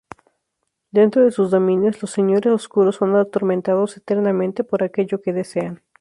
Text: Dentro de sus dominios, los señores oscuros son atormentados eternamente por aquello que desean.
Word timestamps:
Dentro 0.89 1.23
de 1.23 1.29
sus 1.29 1.51
dominios, 1.51 2.01
los 2.01 2.09
señores 2.09 2.51
oscuros 2.51 2.95
son 2.95 3.15
atormentados 3.15 3.97
eternamente 3.97 4.63
por 4.63 4.81
aquello 4.81 5.21
que 5.21 5.31
desean. 5.31 5.83